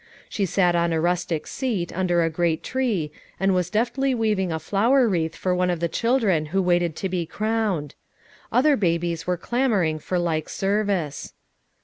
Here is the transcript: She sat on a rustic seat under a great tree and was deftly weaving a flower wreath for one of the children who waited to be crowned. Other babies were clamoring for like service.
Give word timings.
She 0.27 0.47
sat 0.47 0.75
on 0.75 0.91
a 0.91 0.99
rustic 0.99 1.45
seat 1.45 1.95
under 1.95 2.23
a 2.23 2.29
great 2.31 2.63
tree 2.63 3.11
and 3.39 3.53
was 3.53 3.69
deftly 3.69 4.15
weaving 4.15 4.51
a 4.51 4.57
flower 4.57 5.07
wreath 5.07 5.35
for 5.35 5.53
one 5.53 5.69
of 5.69 5.79
the 5.79 5.87
children 5.87 6.47
who 6.47 6.59
waited 6.59 6.95
to 6.95 7.07
be 7.07 7.27
crowned. 7.27 7.93
Other 8.51 8.75
babies 8.75 9.27
were 9.27 9.37
clamoring 9.37 9.99
for 9.99 10.17
like 10.17 10.49
service. 10.49 11.33